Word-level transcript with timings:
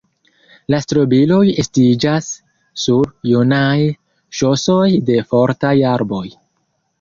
La 0.73 0.77
strobiloj 0.83 1.43
estiĝas 1.63 2.29
sur 2.85 3.11
junaj 3.33 3.77
ŝosoj 4.39 4.89
de 5.11 5.19
fortaj 5.35 5.77
arboj. 5.93 6.25